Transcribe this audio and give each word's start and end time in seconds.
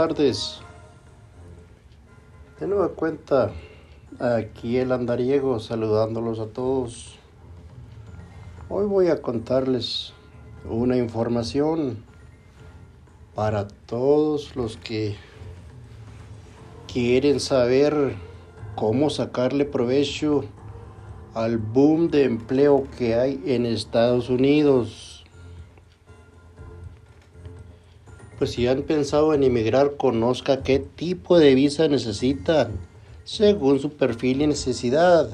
tardes. 0.00 0.62
De 2.58 2.66
nueva 2.66 2.88
cuenta, 2.88 3.50
aquí 4.18 4.78
el 4.78 4.92
andariego 4.92 5.60
saludándolos 5.60 6.38
a 6.38 6.46
todos. 6.46 7.18
Hoy 8.70 8.86
voy 8.86 9.08
a 9.08 9.20
contarles 9.20 10.14
una 10.64 10.96
información 10.96 12.02
para 13.34 13.68
todos 13.68 14.56
los 14.56 14.78
que 14.78 15.16
quieren 16.90 17.38
saber 17.38 18.14
cómo 18.76 19.10
sacarle 19.10 19.66
provecho 19.66 20.44
al 21.34 21.58
boom 21.58 22.08
de 22.08 22.24
empleo 22.24 22.86
que 22.96 23.16
hay 23.16 23.42
en 23.44 23.66
Estados 23.66 24.30
Unidos. 24.30 25.09
Pues 28.40 28.52
si 28.52 28.66
han 28.66 28.84
pensado 28.84 29.34
en 29.34 29.42
emigrar, 29.42 29.98
conozca 29.98 30.62
qué 30.62 30.78
tipo 30.78 31.38
de 31.38 31.54
visa 31.54 31.88
necesitan, 31.88 32.72
según 33.22 33.80
su 33.80 33.90
perfil 33.90 34.40
y 34.40 34.46
necesidad. 34.46 35.28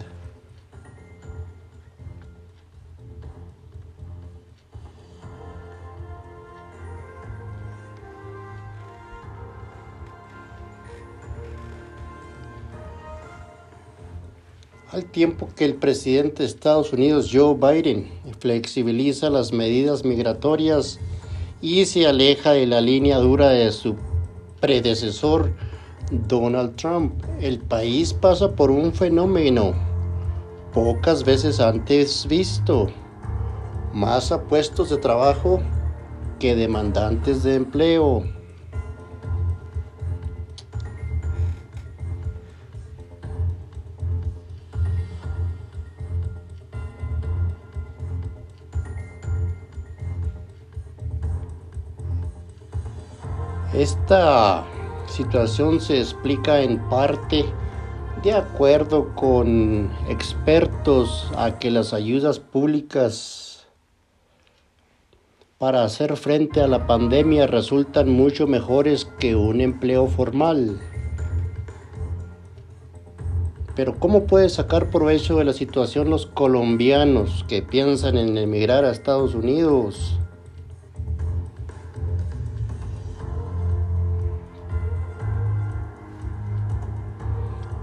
Al 14.91 15.05
tiempo 15.05 15.49
que 15.55 15.65
el 15.65 15.77
presidente 15.77 16.43
de 16.43 16.49
Estados 16.49 16.93
Unidos, 16.93 17.31
Joe 17.33 17.55
Biden, 17.55 18.11
flexibiliza 18.41 19.31
las 19.31 19.53
medidas 19.53 20.05
migratorias 20.05 20.99
y 21.61 21.85
se 21.87 22.07
aleja 22.07 22.53
de 22.53 22.67
la 22.67 22.81
línea 22.81 23.19
dura 23.19 23.49
de 23.49 23.73
su 23.73 23.97
predecesor 24.61 25.53
Donald 26.11 26.77
Trump. 26.77 27.23
El 27.41 27.59
país 27.59 28.13
pasa 28.13 28.53
por 28.53 28.71
un 28.71 28.93
fenómeno 28.93 29.73
pocas 30.73 31.25
veces 31.25 31.61
antes 31.61 32.27
visto. 32.29 32.89
Más 33.93 34.31
apuestos 34.31 34.91
de 34.91 34.99
trabajo 34.99 35.61
que 36.39 36.55
demandantes 36.55 37.43
de 37.43 37.55
empleo. 37.55 38.36
Esta 53.77 54.65
situación 55.07 55.83
se 55.83 55.99
explica 55.99 56.63
en 56.63 56.79
parte 56.89 57.45
de 58.23 58.33
acuerdo 58.33 59.15
con 59.15 59.91
expertos 60.09 61.31
a 61.37 61.59
que 61.59 61.71
las 61.71 61.93
ayudas 61.93 62.39
públicas 62.39 63.67
para 65.59 65.85
hacer 65.85 66.17
frente 66.17 66.63
a 66.63 66.69
la 66.69 66.87
pandemia 66.87 67.47
resultan 67.47 68.09
mucho 68.09 68.47
mejores 68.47 69.05
que 69.19 69.37
un 69.37 69.61
empleo 69.61 70.07
formal. 70.07 70.81
Pero 73.75 73.99
¿cómo 73.99 74.25
puede 74.25 74.49
sacar 74.49 74.89
provecho 74.89 75.37
de 75.37 75.45
la 75.45 75.53
situación 75.53 76.09
los 76.09 76.25
colombianos 76.25 77.45
que 77.47 77.61
piensan 77.61 78.17
en 78.17 78.39
emigrar 78.39 78.87
a 78.87 78.91
Estados 78.91 79.35
Unidos? 79.35 80.19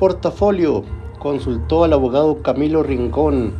Portafolio 0.03 0.83
consultó 1.17 1.85
al 1.85 1.93
abogado 1.93 2.41
Camilo 2.41 2.83
Rincón, 2.83 3.53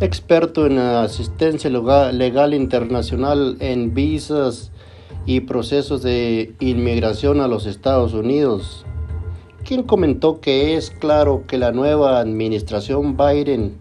experto 0.00 0.64
en 0.64 0.78
asistencia 0.78 1.68
legal 1.68 2.54
internacional 2.54 3.58
en 3.60 3.92
visas 3.92 4.72
y 5.26 5.40
procesos 5.40 6.02
de 6.02 6.54
inmigración 6.60 7.42
a 7.42 7.46
los 7.46 7.66
Estados 7.66 8.14
Unidos, 8.14 8.86
quien 9.66 9.82
comentó 9.82 10.40
que 10.40 10.78
es 10.78 10.88
claro 10.88 11.44
que 11.46 11.58
la 11.58 11.72
nueva 11.72 12.20
administración 12.20 13.18
Biden 13.18 13.76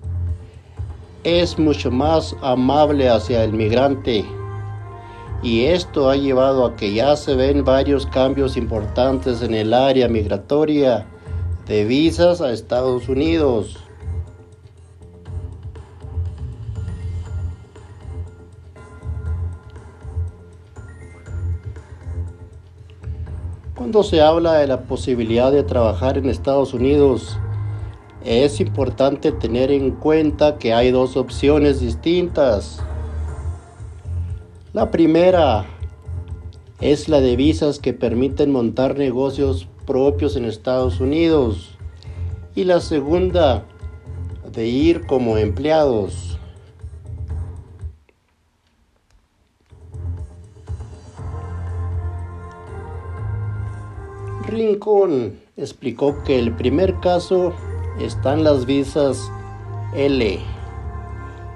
es 1.23 1.57
mucho 1.57 1.91
más 1.91 2.35
amable 2.41 3.07
hacia 3.07 3.41
el 3.45 3.53
migrante 3.53 4.25
y 5.41 5.63
esto 5.63 6.09
ha 6.09 6.17
llevado 6.17 6.65
a 6.65 6.75
que 6.75 6.93
ya 6.93 7.15
se 7.15 7.35
ven 7.35 7.63
varios 7.63 8.05
cambios 8.05 8.57
importantes 8.57 9.41
en 9.41 9.53
el 9.53 9.73
área 9.73 10.09
migratoria 10.09 11.07
de 11.67 11.83
visas 11.85 12.41
a 12.41 12.51
Estados 12.51 13.09
Unidos. 13.09 13.77
Cuando 23.75 24.03
se 24.03 24.21
habla 24.21 24.53
de 24.53 24.67
la 24.67 24.81
posibilidad 24.83 25.51
de 25.51 25.63
trabajar 25.63 26.17
en 26.17 26.29
Estados 26.29 26.73
Unidos, 26.73 27.37
es 28.23 28.59
importante 28.59 29.31
tener 29.31 29.71
en 29.71 29.91
cuenta 29.91 30.57
que 30.57 30.73
hay 30.73 30.91
dos 30.91 31.17
opciones 31.17 31.81
distintas. 31.81 32.79
La 34.73 34.91
primera 34.91 35.65
es 36.81 37.09
la 37.09 37.21
de 37.21 37.35
visas 37.35 37.79
que 37.79 37.93
permiten 37.93 38.51
montar 38.51 38.97
negocios 38.97 39.67
propios 39.85 40.35
en 40.35 40.45
Estados 40.45 40.99
Unidos 40.99 41.77
y 42.55 42.63
la 42.63 42.79
segunda 42.79 43.65
de 44.51 44.67
ir 44.67 45.05
como 45.05 45.37
empleados. 45.37 46.39
Rincón 54.47 55.39
explicó 55.57 56.23
que 56.23 56.39
el 56.39 56.55
primer 56.55 56.99
caso 56.99 57.53
están 57.99 58.43
las 58.43 58.65
visas 58.65 59.29
L 59.95 60.39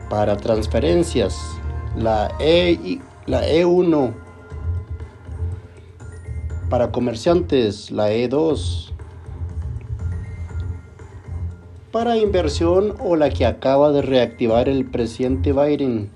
para 0.09 0.35
transferencias, 0.37 1.39
la 1.95 2.31
E, 2.39 2.99
la 3.27 3.47
E1 3.47 4.28
para 6.69 6.91
comerciantes, 6.91 7.89
la 7.89 8.11
E2. 8.11 8.91
Para 11.91 12.17
inversión 12.17 12.93
o 12.99 13.15
la 13.15 13.31
que 13.31 13.45
acaba 13.45 13.91
de 13.91 14.03
reactivar 14.03 14.69
el 14.69 14.85
presidente 14.85 15.51
Biden 15.51 16.11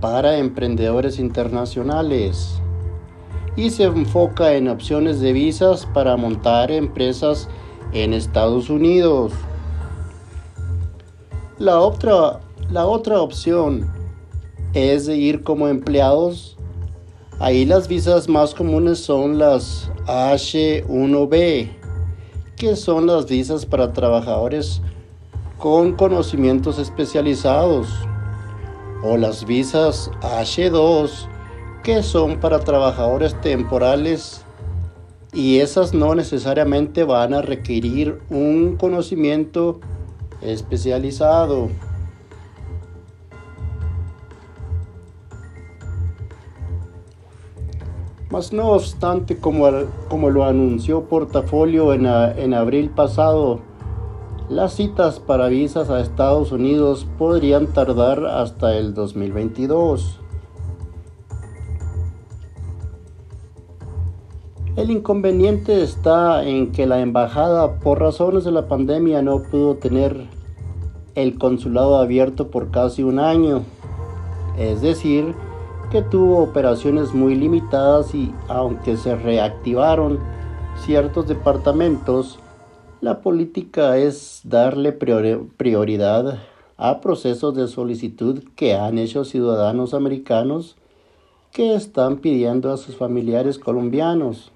para 0.00 0.38
emprendedores 0.38 1.18
internacionales. 1.18 2.60
Y 3.56 3.70
se 3.70 3.84
enfoca 3.84 4.54
en 4.54 4.68
opciones 4.68 5.20
de 5.20 5.34
visas 5.34 5.86
para 5.92 6.16
montar 6.16 6.70
empresas 6.70 7.48
en 7.92 8.14
Estados 8.14 8.70
Unidos. 8.70 9.32
La 11.58 11.80
otra, 11.80 12.40
la 12.70 12.86
otra 12.86 13.20
opción 13.20 13.90
es 14.72 15.04
de 15.04 15.16
ir 15.16 15.42
como 15.42 15.68
empleados 15.68 16.56
Ahí 17.42 17.64
las 17.64 17.88
visas 17.88 18.28
más 18.28 18.54
comunes 18.54 18.98
son 18.98 19.38
las 19.38 19.90
H1B, 20.06 21.70
que 22.54 22.76
son 22.76 23.06
las 23.06 23.24
visas 23.24 23.64
para 23.64 23.94
trabajadores 23.94 24.82
con 25.56 25.94
conocimientos 25.94 26.78
especializados, 26.78 27.88
o 29.02 29.16
las 29.16 29.46
visas 29.46 30.10
H2, 30.20 31.10
que 31.82 32.02
son 32.02 32.40
para 32.40 32.60
trabajadores 32.60 33.40
temporales 33.40 34.44
y 35.32 35.60
esas 35.60 35.94
no 35.94 36.14
necesariamente 36.14 37.04
van 37.04 37.32
a 37.32 37.40
requerir 37.40 38.20
un 38.28 38.76
conocimiento 38.76 39.80
especializado. 40.42 41.70
Mas 48.30 48.52
no 48.52 48.70
obstante, 48.70 49.38
como, 49.38 49.68
como 50.08 50.30
lo 50.30 50.44
anunció 50.44 51.04
Portafolio 51.04 51.92
en, 51.92 52.06
en 52.06 52.54
abril 52.54 52.90
pasado, 52.90 53.58
las 54.48 54.74
citas 54.74 55.18
para 55.18 55.48
visas 55.48 55.90
a 55.90 56.00
Estados 56.00 56.52
Unidos 56.52 57.06
podrían 57.18 57.66
tardar 57.66 58.24
hasta 58.26 58.76
el 58.76 58.94
2022. 58.94 60.20
El 64.76 64.92
inconveniente 64.92 65.82
está 65.82 66.44
en 66.44 66.70
que 66.70 66.86
la 66.86 67.00
embajada, 67.00 67.80
por 67.80 67.98
razones 67.98 68.44
de 68.44 68.52
la 68.52 68.68
pandemia, 68.68 69.22
no 69.22 69.42
pudo 69.42 69.74
tener 69.74 70.26
el 71.16 71.36
consulado 71.36 71.96
abierto 71.96 72.48
por 72.48 72.70
casi 72.70 73.02
un 73.02 73.18
año. 73.18 73.62
Es 74.56 74.82
decir, 74.82 75.34
que 75.90 76.02
tuvo 76.02 76.38
operaciones 76.38 77.12
muy 77.14 77.34
limitadas 77.34 78.14
y 78.14 78.32
aunque 78.46 78.96
se 78.96 79.16
reactivaron 79.16 80.20
ciertos 80.84 81.26
departamentos, 81.26 82.38
la 83.00 83.20
política 83.22 83.98
es 83.98 84.40
darle 84.44 84.92
prioridad 84.92 86.38
a 86.76 87.00
procesos 87.00 87.56
de 87.56 87.66
solicitud 87.66 88.44
que 88.54 88.74
han 88.74 88.98
hecho 88.98 89.24
ciudadanos 89.24 89.92
americanos 89.92 90.76
que 91.50 91.74
están 91.74 92.18
pidiendo 92.18 92.72
a 92.72 92.76
sus 92.76 92.94
familiares 92.94 93.58
colombianos. 93.58 94.52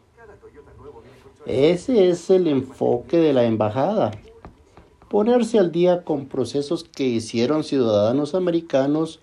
Ese 1.47 2.11
es 2.11 2.31
el 2.31 2.47
enfoque 2.47 3.17
de 3.17 3.33
la 3.33 3.45
embajada. 3.45 4.13
Ponerse 5.11 5.59
al 5.59 5.73
día 5.73 6.05
con 6.05 6.27
procesos 6.27 6.85
que 6.85 7.05
hicieron 7.05 7.65
ciudadanos 7.65 8.37
americanos 8.37 9.21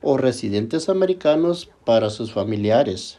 o 0.00 0.16
residentes 0.16 0.88
americanos 0.88 1.70
para 1.84 2.10
sus 2.10 2.32
familiares. 2.32 3.18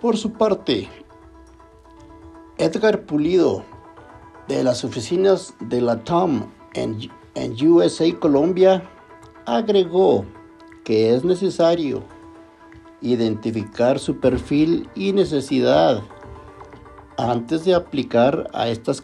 Por 0.00 0.16
su 0.16 0.32
parte, 0.32 0.88
Edgar 2.58 3.06
Pulido, 3.06 3.64
de 4.48 4.62
las 4.62 4.84
oficinas 4.84 5.54
de 5.60 5.80
la 5.80 6.04
TOM 6.04 6.50
en, 6.74 7.10
en 7.34 7.66
USA 7.66 8.04
Colombia, 8.18 8.88
agregó 9.46 10.26
que 10.84 11.14
es 11.14 11.24
necesario 11.24 12.02
identificar 13.00 13.98
su 13.98 14.20
perfil 14.20 14.88
y 14.94 15.12
necesidad 15.12 16.02
antes 17.16 17.64
de 17.64 17.74
aplicar 17.74 18.48
a 18.52 18.68
estas 18.68 19.02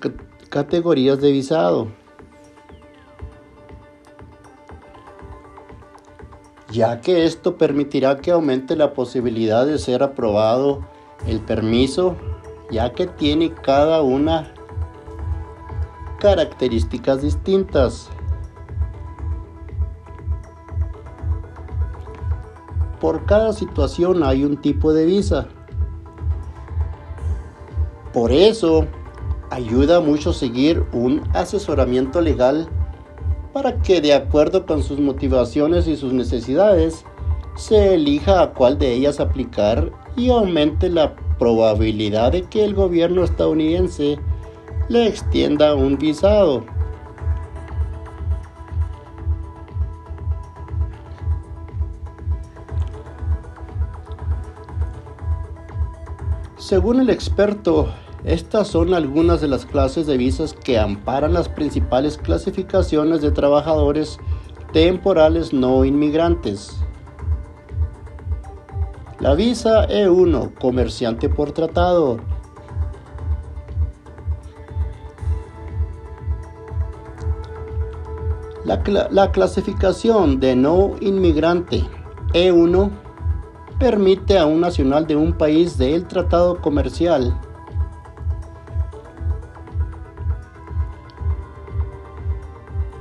categorías 0.48 1.20
de 1.20 1.32
visado. 1.32 1.88
ya 6.70 7.00
que 7.00 7.24
esto 7.24 7.56
permitirá 7.56 8.18
que 8.18 8.30
aumente 8.30 8.76
la 8.76 8.94
posibilidad 8.94 9.66
de 9.66 9.78
ser 9.78 10.02
aprobado 10.02 10.84
el 11.26 11.40
permiso, 11.40 12.16
ya 12.70 12.92
que 12.92 13.06
tiene 13.06 13.52
cada 13.52 14.02
una 14.02 14.54
características 16.20 17.22
distintas. 17.22 18.08
Por 23.00 23.24
cada 23.24 23.52
situación 23.52 24.22
hay 24.22 24.44
un 24.44 24.58
tipo 24.58 24.92
de 24.92 25.06
visa. 25.06 25.48
Por 28.20 28.32
eso, 28.32 28.84
ayuda 29.49 30.00
mucho 30.00 30.34
seguir 30.34 30.84
un 30.93 31.22
asesoramiento 31.32 32.20
legal 32.20 32.69
para 33.55 33.81
que 33.81 34.02
de 34.02 34.12
acuerdo 34.12 34.67
con 34.67 34.82
sus 34.82 35.00
motivaciones 35.00 35.88
y 35.88 35.96
sus 35.96 36.12
necesidades, 36.12 37.06
se 37.56 37.94
elija 37.94 38.43
a 38.43 38.52
cuál 38.52 38.78
de 38.78 38.93
ellas 38.93 39.20
aplicar 39.20 39.90
y 40.19 40.28
aumente 40.28 40.90
la 40.90 41.17
probabilidad 41.38 42.32
de 42.32 42.43
que 42.43 42.62
el 42.62 42.75
gobierno 42.75 43.25
estadounidense 43.25 44.19
le 44.90 45.06
extienda 45.06 45.75
un 45.75 45.96
visado. 45.96 46.67
Según 56.58 57.00
el 57.00 57.08
experto, 57.08 57.88
estas 58.25 58.69
son 58.69 58.93
algunas 58.93 59.40
de 59.40 59.49
las 59.49 59.64
clases 59.64 60.06
de 60.06 60.19
visas 60.19 60.52
que 60.52 60.78
amparan 60.78 61.32
las 61.32 61.49
principales 61.49 62.19
clasificaciones 62.19 63.22
de 63.22 63.31
trabajadores 63.31 64.19
temporales 64.72 65.55
no 65.55 65.84
inmigrantes. 65.87 66.76
La 69.20 69.34
visa 69.34 69.88
E1, 69.88 70.55
comerciante 70.58 71.28
por 71.31 71.52
tratado. 71.52 72.19
La, 78.64 78.82
la, 79.11 79.32
clasificación 79.32 80.38
de 80.38 80.55
no 80.55 80.94
inmigrante 81.00 81.82
E1 82.34 82.90
permite 83.78 84.38
a 84.38 84.44
un 84.44 84.61
nacional 84.61 85.06
de 85.06 85.17
un 85.17 85.32
país 85.32 85.78
del 85.78 86.06
tratado 86.06 86.61
comercial 86.61 87.34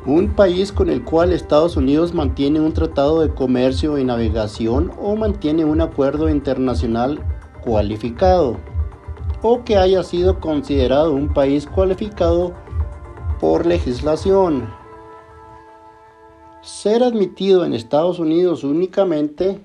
un 0.10 0.30
país 0.30 0.72
con 0.72 0.90
el 0.90 1.04
cual 1.04 1.32
Estados 1.32 1.78
Unidos 1.78 2.16
mantiene 2.16 2.60
un 2.60 2.74
tratado 2.74 3.22
de 3.22 3.30
comercio 3.30 3.98
y 4.00 4.04
navegación 4.04 4.92
o 5.00 5.16
mantiene 5.16 5.66
un 5.66 5.82
acuerdo 5.82 6.30
internacional 6.30 7.20
cualificado, 7.62 8.58
o 9.44 9.64
que 9.64 9.78
haya 9.78 10.04
sido 10.04 10.40
considerado 10.40 11.14
un 11.14 11.32
país 11.32 11.68
cualificado 11.68 12.56
por 13.40 13.68
legislación. 13.68 14.70
Ser 16.62 17.04
admitido 17.04 17.64
en 17.64 17.74
Estados 17.74 18.18
Unidos 18.20 18.64
únicamente 18.64 19.60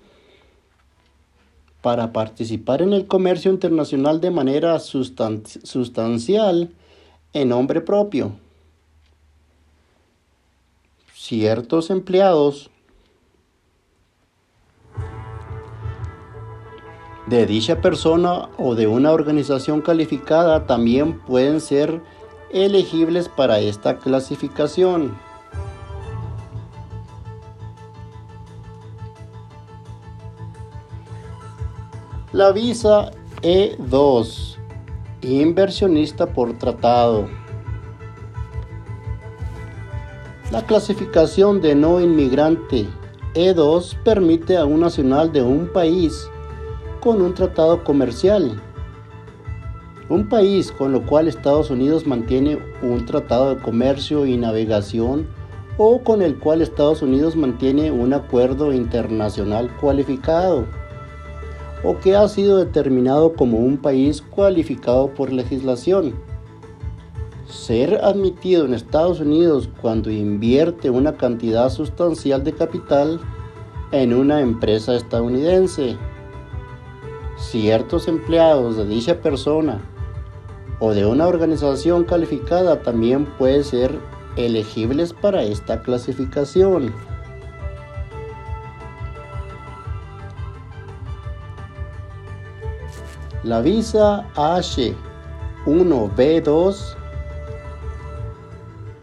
para 1.81 2.13
participar 2.13 2.83
en 2.83 2.93
el 2.93 3.07
comercio 3.07 3.51
internacional 3.51 4.21
de 4.21 4.31
manera 4.31 4.79
sustancial 4.79 6.71
en 7.33 7.49
nombre 7.49 7.81
propio 7.81 8.44
ciertos 11.25 11.89
empleados 11.89 12.71
de 17.27 17.47
dicha 17.47 17.81
persona 17.81 18.51
o 18.59 18.75
de 18.75 18.87
una 18.87 19.11
organización 19.11 19.81
calificada 19.81 20.67
también 20.67 21.19
pueden 21.21 21.63
ser 21.63 22.03
elegibles 22.53 23.31
para 23.31 23.59
esta 23.59 23.97
clasificación. 23.97 25.17
La 32.33 32.53
visa 32.53 33.13
E2, 33.41 34.57
inversionista 35.23 36.27
por 36.27 36.59
tratado. 36.59 37.44
La 40.55 40.65
clasificación 40.65 41.61
de 41.61 41.75
no 41.75 42.01
inmigrante 42.01 42.87
E2 43.35 43.97
permite 44.05 44.57
a 44.57 44.65
un 44.65 44.79
nacional 44.83 45.33
de 45.33 45.43
un 45.43 45.67
país 45.67 46.31
con 47.01 47.21
un 47.21 47.35
tratado 47.35 47.83
comercial, 47.83 48.63
un 50.09 50.29
país 50.29 50.71
con 50.71 50.93
lo 50.93 51.05
cual 51.05 51.27
Estados 51.27 51.71
Unidos 51.71 52.07
mantiene 52.07 52.61
un 52.83 53.05
tratado 53.05 53.53
de 53.53 53.63
comercio 53.63 54.27
y 54.27 54.37
navegación 54.37 55.27
o 55.77 56.05
con 56.05 56.23
el 56.23 56.39
cual 56.39 56.63
Estados 56.63 57.03
Unidos 57.03 57.35
mantiene 57.35 57.91
un 57.91 58.15
acuerdo 58.15 58.73
internacional 58.73 59.77
cualificado 59.81 60.67
o 61.83 61.99
que 61.99 62.15
ha 62.15 62.29
sido 62.29 62.59
determinado 62.59 63.33
como 63.33 63.59
un 63.59 63.77
país 63.77 64.23
cualificado 64.23 65.09
por 65.15 65.33
legislación 65.33 66.15
ser 67.55 68.01
admitido 68.03 68.65
en 68.65 68.75
Estados 68.75 69.21
Unidos 69.21 69.71
cuando 69.81 70.11
invierte 70.11 70.91
una 70.91 71.17
cantidad 71.17 71.71
sustancial 71.71 72.43
de 72.43 72.53
capital 72.53 73.21
en 73.93 74.13
una 74.13 74.41
empresa 74.41 74.97
estadounidense. 74.97 75.97
Ciertos 77.37 78.09
empleados 78.09 78.77
de 78.77 78.87
dicha 78.87 79.21
persona 79.21 79.81
o 80.81 80.93
de 80.93 81.07
una 81.07 81.29
organización 81.29 82.03
calificada 82.05 82.83
también 82.83 83.25
pueden 83.39 83.63
ser 83.63 84.01
elegibles 84.37 85.13
para 85.13 85.45
esta 85.45 85.81
clasificación. 85.81 86.93
La 93.45 93.61
visa 93.61 94.27
H1B2 94.35 97.04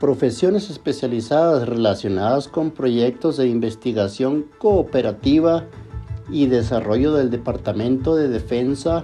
profesiones 0.02 0.72
especializadas 0.72 1.70
relacionadas 1.70 2.48
con 2.48 2.72
proyectos 2.72 3.38
de 3.38 3.48
investigación 3.48 4.48
cooperativa 4.58 5.68
y 6.28 6.48
desarrollo 6.48 7.14
del 7.14 7.30
Departamento 7.30 8.16
de 8.16 8.28
Defensa 8.28 9.04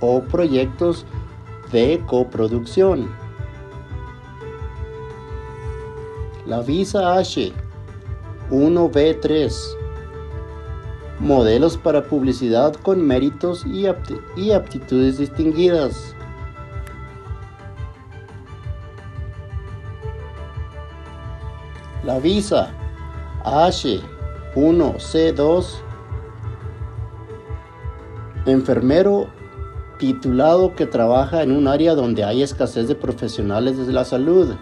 o 0.00 0.20
proyectos 0.20 1.06
de 1.72 2.02
coproducción. 2.06 3.08
La 6.46 6.60
visa 6.60 7.16
H 7.16 7.50
1B3 8.50 9.76
modelos 11.18 11.78
para 11.78 12.04
publicidad 12.04 12.74
con 12.74 13.00
méritos 13.00 13.64
y, 13.64 13.86
aptitudes 13.86 15.16
distinguidas. 15.16 16.15
La 22.06 22.18
visa 22.20 22.70
H1C2 23.44 25.66
enfermero 28.46 29.28
titulado 29.98 30.74
que 30.76 30.86
trabaja 30.86 31.42
en 31.42 31.50
un 31.50 31.66
área 31.66 31.96
donde 31.96 32.22
hay 32.22 32.42
escasez 32.42 32.86
de 32.86 32.94
profesionales 32.94 33.84
de 33.84 33.92
la 33.92 34.04
salud, 34.04 34.54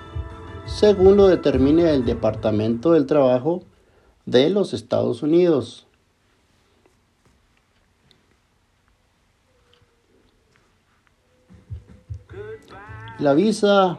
según 0.64 1.18
lo 1.18 1.26
determine 1.26 1.92
el 1.92 2.06
Departamento 2.06 2.92
del 2.92 3.04
Trabajo 3.04 3.62
de 4.24 4.48
los 4.48 4.72
Estados 4.72 5.22
Unidos. 5.22 5.86
La 13.18 13.34
visa 13.34 13.98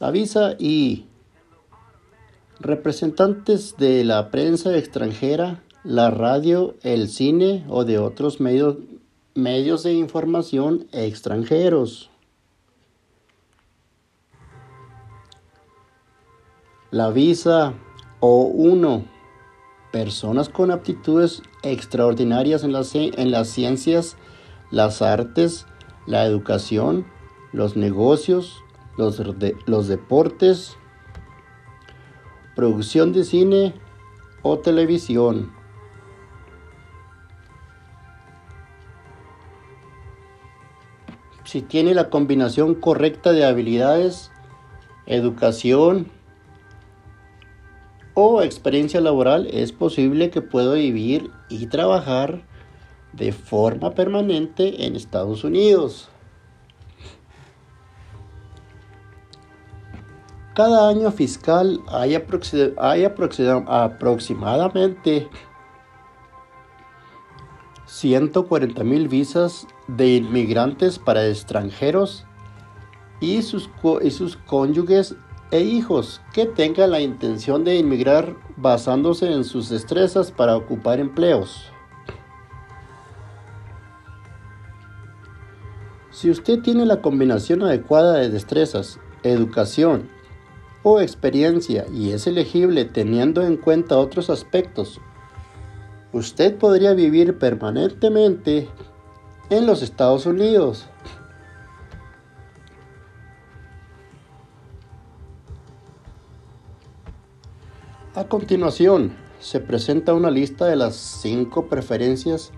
la 0.00 0.10
visa 0.10 0.56
y 0.58 1.04
representantes 2.58 3.76
de 3.76 4.02
la 4.02 4.30
prensa 4.30 4.76
extranjera 4.76 5.62
la 5.84 6.10
radio, 6.10 6.74
el 6.82 7.08
cine 7.08 7.64
o 7.68 7.84
de 7.84 7.98
otros 7.98 8.40
medios, 8.40 8.76
medios 9.34 9.82
de 9.82 9.94
información 9.94 10.88
extranjeros. 10.92 12.10
La 16.90 17.10
visa 17.10 17.74
O1. 18.20 19.06
Personas 19.92 20.48
con 20.48 20.70
aptitudes 20.70 21.42
extraordinarias 21.62 22.62
en 22.62 22.72
en 22.72 23.30
las 23.30 23.48
ciencias, 23.48 24.16
las 24.70 25.02
artes, 25.02 25.66
la 26.06 26.24
educación, 26.24 27.06
los 27.52 27.76
negocios, 27.76 28.62
los, 28.96 29.22
los 29.66 29.88
deportes, 29.88 30.76
producción 32.54 33.12
de 33.12 33.24
cine 33.24 33.74
o 34.42 34.58
televisión. 34.58 35.60
si 41.50 41.62
tiene 41.62 41.94
la 41.94 42.10
combinación 42.10 42.76
correcta 42.76 43.32
de 43.32 43.44
habilidades, 43.44 44.30
educación 45.06 46.06
o 48.14 48.42
experiencia 48.42 49.00
laboral, 49.00 49.48
es 49.50 49.72
posible 49.72 50.30
que 50.30 50.42
pueda 50.42 50.74
vivir 50.74 51.32
y 51.48 51.66
trabajar 51.66 52.44
de 53.14 53.32
forma 53.32 53.96
permanente 53.96 54.86
en 54.86 54.94
Estados 54.94 55.42
Unidos. 55.42 56.08
Cada 60.60 60.90
año 60.90 61.10
fiscal 61.10 61.80
hay, 61.88 62.14
aproximadamente 63.66 65.30
140 67.86 68.84
mil 68.84 69.08
visas 69.08 69.66
de 69.88 70.16
inmigrantes 70.16 70.98
para 70.98 71.26
extranjeros 71.26 72.26
y 73.20 73.40
sus, 73.40 73.70
y 74.02 74.10
sus 74.10 74.36
cónyuges 74.36 75.16
e 75.50 75.60
hijos 75.62 76.20
que 76.34 76.44
tengan 76.44 76.90
la 76.90 77.00
intención 77.00 77.64
de 77.64 77.78
inmigrar 77.78 78.36
basándose 78.58 79.32
en 79.32 79.44
sus 79.44 79.70
destrezas 79.70 80.30
para 80.30 80.56
ocupar 80.56 81.00
empleos. 81.00 81.72
Si 86.10 86.28
usted 86.28 86.60
tiene 86.60 86.84
la 86.84 87.00
combinación 87.00 87.62
adecuada 87.62 88.18
de 88.18 88.28
destrezas, 88.28 89.00
educación 89.22 90.19
o 90.82 91.00
experiencia 91.00 91.86
y 91.92 92.12
es 92.12 92.26
elegible 92.26 92.84
teniendo 92.84 93.42
en 93.42 93.56
cuenta 93.56 93.98
otros 93.98 94.30
aspectos 94.30 95.00
usted 96.12 96.56
podría 96.56 96.92
vivir 96.94 97.38
permanentemente 97.38 98.68
en 99.48 99.66
los 99.66 99.82
Estados 99.82 100.26
Unidos. 100.26 100.86
A 108.14 108.24
continuación, 108.24 109.12
se 109.38 109.60
presenta 109.60 110.14
una 110.14 110.30
lista 110.30 110.66
de 110.66 110.76
las 110.76 110.96
cinco 110.96 111.66
preferencias 111.66 112.50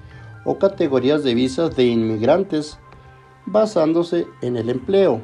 o 0.44 0.58
categorías 0.58 1.22
de 1.22 1.34
visas 1.34 1.76
de 1.76 1.84
inmigrantes 1.84 2.78
basándose 3.46 4.26
en 4.40 4.56
el 4.56 4.70
empleo. 4.70 5.22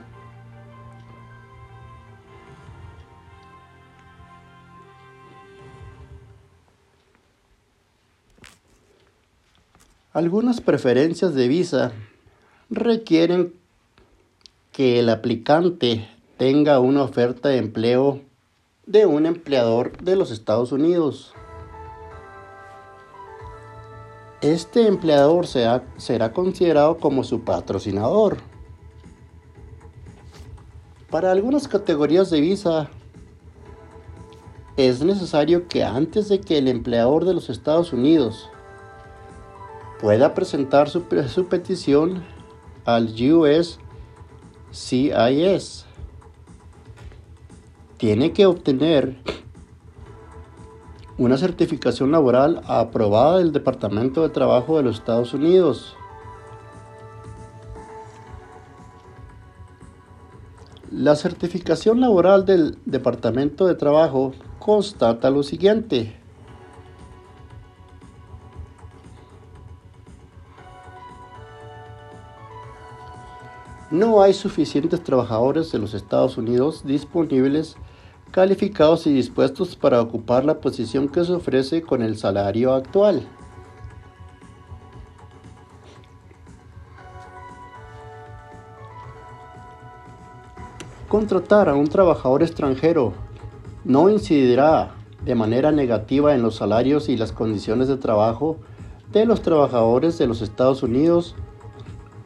Algunas 10.19 10.61
preferencias 10.61 11.33
de 11.37 11.47
visa 11.47 11.93
requieren 12.71 13.55
que 14.73 14.99
el 14.99 15.11
aplicante 15.11 16.09
tenga 16.37 16.81
una 16.81 17.05
oferta 17.05 17.51
de 17.51 17.59
empleo 17.59 18.23
de 18.85 19.07
un 19.07 19.27
empleador 19.27 19.97
de 19.99 20.17
los 20.17 20.33
Estados 20.33 20.73
Unidos. 20.73 21.35
Este 24.41 24.89
empleador 24.89 25.47
será 25.47 26.33
considerado 26.33 26.97
como 26.97 27.23
su 27.23 27.43
patrocinador. 27.43 28.39
Para 31.11 31.31
algunas 31.31 31.69
categorías 31.69 32.29
de 32.31 32.41
visa 32.41 32.91
es 34.77 35.01
necesario 35.01 35.69
que 35.69 35.85
antes 35.85 36.29
de 36.29 36.41
que 36.41 36.59
el 36.59 36.67
empleador 36.67 37.25
de 37.25 37.35
los 37.35 37.51
Estados 37.51 37.93
Unidos 37.93 38.51
pueda 40.00 40.35
presentar 40.35 40.88
su, 40.88 41.02
petición 41.02 42.25
al 42.85 43.09
USCIS. 43.09 43.78
Tiene 47.97 48.33
que 48.33 48.47
obtener 48.47 49.17
una 51.19 51.37
certificación 51.37 52.12
laboral 52.12 52.62
aprobada 52.67 53.38
del 53.38 53.52
Departamento 53.52 54.23
de 54.23 54.28
Trabajo 54.28 54.76
de 54.76 54.85
los 54.85 54.99
Estados 54.99 55.35
Unidos. 55.35 55.97
La 60.93 61.17
certificación 61.17 62.00
laboral 62.00 62.47
del 62.47 62.78
Departamento 62.87 63.67
de 63.67 63.75
Trabajo 63.75 64.33
constata 64.61 65.28
lo 65.31 65.43
siguiente. 65.43 66.17
No 73.90 74.21
hay 74.21 74.35
suficientes 74.35 75.02
trabajadores 75.02 75.73
de 75.73 75.78
los 75.78 75.95
Estados 75.95 76.37
Unidos 76.37 76.83
disponibles, 76.85 77.76
calificados 78.30 79.07
y 79.07 79.12
dispuestos 79.12 79.76
para 79.76 80.02
ocupar 80.02 80.45
la 80.45 80.61
posición 80.61 81.09
que 81.09 81.25
se 81.25 81.33
ofrece 81.33 81.83
con 81.83 82.02
el 82.02 82.18
salario 82.18 82.75
actual. 82.75 83.26
Contratar 91.09 91.71
a 91.71 91.75
un 91.75 91.87
trabajador 91.87 92.42
extranjero 92.42 93.14
no 93.83 94.11
incidirá 94.11 94.95
de 95.25 95.35
manera 95.35 95.73
negativa 95.73 96.35
en 96.35 96.42
los 96.42 96.57
salarios 96.57 97.09
y 97.09 97.16
las 97.16 97.33
condiciones 97.33 97.88
de 97.88 97.97
trabajo 97.97 98.59
de 99.11 99.25
los 99.25 99.40
trabajadores 99.40 100.18
de 100.18 100.26
los 100.26 100.42
Estados 100.42 100.83
Unidos 100.83 101.35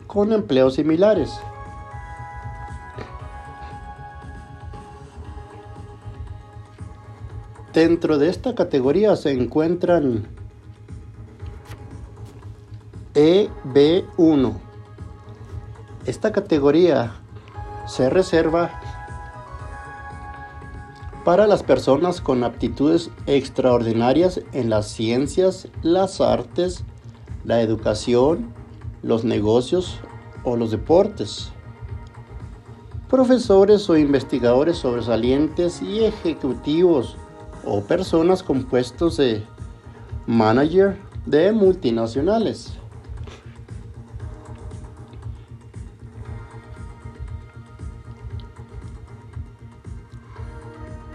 con 0.09 0.33
empleos 0.33 0.75
similares. 0.75 1.31
Dentro 7.73 8.19
de 8.19 8.29
esta 8.29 8.55
categoría 8.55 9.17
se 9.17 9.33
encuentran 9.33 10.27
EB1. 13.15 14.53
Esta 16.05 16.33
categoría 16.33 17.15
se 17.87 18.11
reserva 18.11 18.79
para 21.25 21.47
las 21.47 21.63
personas 21.63 22.21
con 22.21 22.45
aptitudes 22.45 23.11
extraordinarias 23.25 24.43
en 24.53 24.69
las 24.69 24.89
ciencias, 24.89 25.69
las 25.81 26.21
artes, 26.21 26.85
la 27.43 27.63
educación, 27.63 28.53
los 29.03 29.25
negocios 29.25 29.99
o 30.45 30.57
los 30.57 30.71
deportes. 30.71 31.53
Profesores 33.09 33.89
o 33.89 33.97
investigadores 33.97 34.77
sobresalientes 34.77 35.81
y 35.81 36.05
ejecutivos 36.05 37.17
o 37.65 37.83
personas 37.83 38.43
con 38.43 38.65
puestos 38.65 39.17
de 39.17 39.43
manager 40.27 40.97
de 41.27 41.53
multinacionales. 41.53 42.73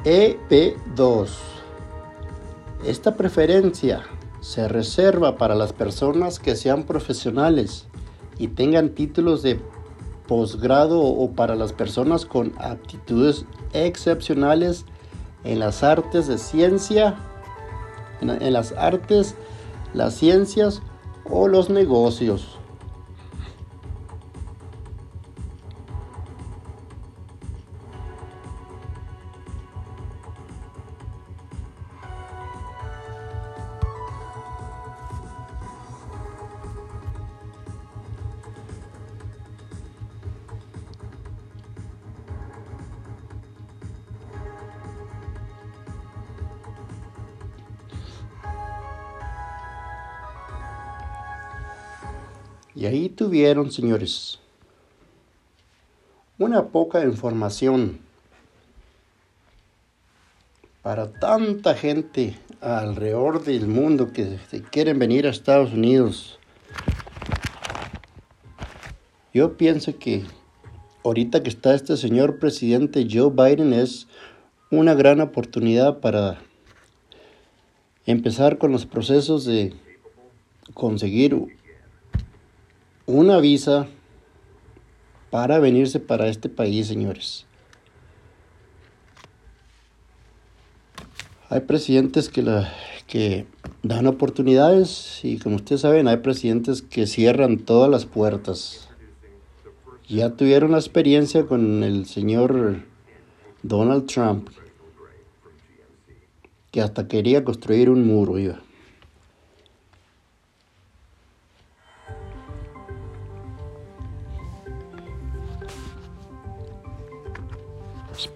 EP2. 0.04 1.27
Esta 2.86 3.16
preferencia 3.16 4.04
se 4.39 4.70
reserva 4.70 5.36
para 5.36 5.54
las 5.54 5.74
personas 5.74 6.39
que 6.39 6.56
sean 6.56 6.84
profesionales 6.84 7.88
y 8.38 8.48
tengan 8.48 8.92
títulos 8.92 9.44
de 9.44 9.60
posgrado 10.27 11.01
o 11.01 11.32
para 11.32 11.56
las 11.56 11.74
personas 11.74 12.25
con 12.25 12.54
aptitudes 12.58 13.46
excepcionales 13.74 14.86
en 15.44 15.60
las 15.60 15.84
artes 15.84 16.27
de 16.27 16.38
ciencia, 16.38 17.15
en, 18.22 18.53
las 18.53 18.72
artes, 18.74 19.36
las 19.94 20.15
ciencias 20.15 20.82
o 21.25 21.48
los 21.48 21.70
negocios. 21.70 22.57
Y 52.78 52.86
ahí 52.86 53.10
tuvieron, 53.10 53.72
señores, 53.72 54.38
una 56.38 56.68
poca 56.68 57.04
información 57.04 57.98
para 60.84 61.12
tanta 61.12 61.74
gente 61.74 62.38
alrededor 62.62 63.44
del 63.44 63.66
mundo 63.66 64.13
que 64.13 64.38
quieren 64.70 65.00
venir 65.00 65.26
a 65.26 65.32
Estados 65.32 65.74
Unidos. 65.74 66.38
Yo 69.34 69.58
pienso 69.58 69.98
que 69.98 70.26
ahorita 71.04 71.42
que 71.42 71.50
está 71.50 71.74
este 71.74 71.98
señor 71.98 72.38
presidente 72.38 73.08
Joe 73.12 73.32
Biden 73.32 73.74
es 73.74 74.08
una 74.70 74.94
gran 74.94 75.20
oportunidad 75.20 75.98
para 76.00 76.38
empezar 78.06 78.60
con 78.60 78.72
los 78.72 78.86
procesos 78.86 79.46
de 79.46 79.74
conseguir 80.76 81.57
una 83.08 83.39
visa 83.39 83.88
para 85.32 85.60
venirse 85.60 86.00
para 86.00 86.28
este 86.28 86.50
país, 86.50 86.88
señores. 86.88 87.46
Hay 91.50 91.62
presidentes 91.62 92.28
que, 92.28 92.41
la, 92.43 92.74
que 93.08 93.48
dan 93.82 94.08
oportunidades 94.08 95.22
y 95.24 95.38
como 95.38 95.56
ustedes 95.56 95.82
saben, 95.82 96.10
hay 96.10 96.17
presidentes 96.17 96.82
que 96.82 97.08
cierran 97.08 97.60
todas 97.60 97.89
las 97.89 98.06
puertas. 98.06 98.89
Ya 100.10 100.32
tuvieron 100.32 100.74
la 100.74 100.78
experiencia 100.78 101.46
con 101.46 101.84
el 101.84 102.06
señor 102.06 102.84
Donald 103.63 104.06
Trump, 104.08 104.50
que 106.72 106.82
hasta 106.82 107.08
quería 107.08 107.46
construir 107.46 107.89
un 107.89 108.06
muro. 108.06 108.38
Iba. 108.38 108.60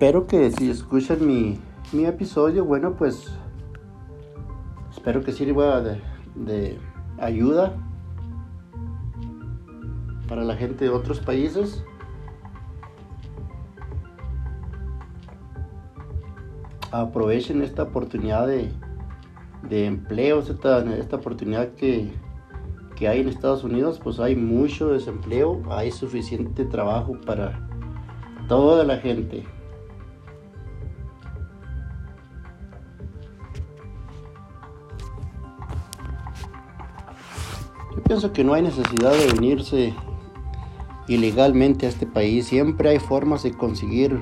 Espero 0.01 0.25
que 0.25 0.49
si 0.49 0.71
escuchan 0.71 1.27
mi, 1.27 1.59
episodio, 2.07 2.65
bueno, 2.65 2.95
pues 2.95 3.37
espero 4.89 5.21
que 5.21 5.31
sirva 5.31 5.79
de, 5.79 6.01
de 6.33 6.79
ayuda 7.19 7.77
para 10.27 10.43
la 10.43 10.55
gente 10.55 10.85
de 10.85 10.89
otros 10.89 11.19
países. 11.19 11.85
Aprovechen 16.89 17.61
esta 17.61 17.83
oportunidad 17.83 18.47
de, 18.47 18.71
de 19.69 19.85
empleo, 19.85 20.39
esta, 20.39 20.79
esta 20.95 21.17
oportunidad 21.17 21.75
que, 21.75 22.11
que 22.95 23.07
hay 23.07 23.19
en 23.19 23.29
Estados 23.29 23.63
Unidos, 23.63 24.01
pues 24.03 24.19
hay 24.19 24.35
mucho 24.35 24.89
desempleo, 24.89 25.61
hay 25.69 25.91
suficiente 25.91 26.65
trabajo 26.65 27.21
para 27.23 27.69
toda 28.47 28.83
la 28.83 28.97
gente. 28.97 29.45
Pienso 38.11 38.33
que 38.33 38.43
no 38.43 38.55
hay 38.55 38.61
necesidad 38.61 39.13
de 39.13 39.27
venirse 39.27 39.93
ilegalmente 41.07 41.85
a 41.85 41.89
este 41.89 42.05
país. 42.05 42.45
Siempre 42.45 42.89
hay 42.89 42.99
formas 42.99 43.41
de 43.43 43.53
conseguir 43.53 44.19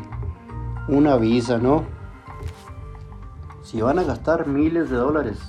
una 0.87 1.15
visa, 1.15 1.57
¿no? 1.57 1.85
Si 3.63 3.81
van 3.81 3.97
a 3.97 4.03
gastar 4.03 4.45
miles 4.45 4.91
de 4.91 4.95
dólares 4.95 5.39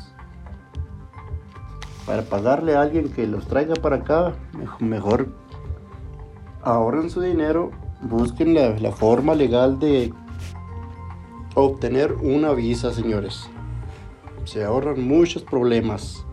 para 2.07 2.23
pagarle 2.23 2.77
a 2.77 2.81
alguien 2.81 3.13
que 3.13 3.27
los 3.27 3.47
traiga 3.47 3.75
para 3.75 3.97
acá, 3.97 4.33
mejor 4.79 5.29
ahorren 6.63 7.11
su 7.11 7.21
dinero, 7.21 7.73
busquen 8.01 8.55
la, 8.55 8.71
la 8.79 8.93
forma 8.93 9.35
legal 9.35 9.79
de 9.79 10.15
obtener 11.55 12.15
una 12.15 12.53
visa, 12.55 12.91
señores. 12.95 13.51
Se 14.45 14.65
ahorran 14.65 15.07
muchos 15.07 15.43
problemas. 15.43 16.25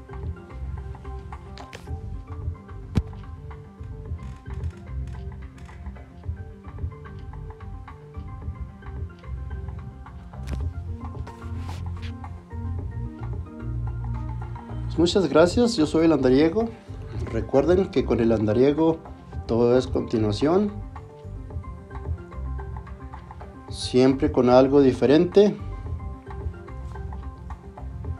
Muchas 14.98 15.30
gracias, 15.30 15.76
yo 15.76 15.86
soy 15.86 16.06
el 16.06 16.14
andariego. 16.14 16.70
Recuerden 17.32 17.90
que 17.92 18.06
con 18.06 18.20
el 18.20 18.32
andariego 18.32 19.00
todo 19.46 19.78
es 19.78 19.88
continuación. 19.88 20.72
Siempre 23.70 24.32
con 24.32 24.50
algo 24.50 24.82
diferente. 24.82 25.56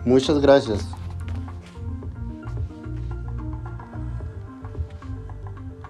Muchas 0.06 0.40
gracias. 0.40 0.97